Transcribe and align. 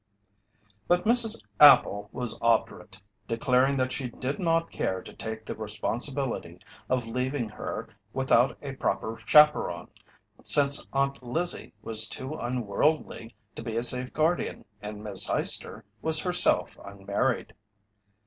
But 0.87 1.03
Mrs. 1.05 1.43
Appel 1.59 2.09
was 2.11 2.35
obdurate, 2.41 2.99
declaring 3.27 3.77
that 3.77 3.91
she 3.91 4.07
did 4.09 4.39
not 4.39 4.71
care 4.71 4.99
to 4.99 5.13
take 5.13 5.45
the 5.45 5.55
responsibility 5.55 6.57
of 6.89 7.05
leaving 7.05 7.49
her 7.49 7.87
without 8.11 8.57
a 8.63 8.73
proper 8.73 9.19
chaperon, 9.27 9.89
since 10.43 10.87
Aunt 10.91 11.21
Lizzie 11.21 11.73
was 11.83 12.07
too 12.09 12.33
unworldly 12.33 13.35
to 13.55 13.61
be 13.61 13.77
a 13.77 13.83
safe 13.83 14.11
guardian 14.11 14.65
and 14.81 15.03
Miss 15.03 15.29
Eyester 15.29 15.83
was 16.01 16.21
herself 16.21 16.79
unmarried. 16.83 17.53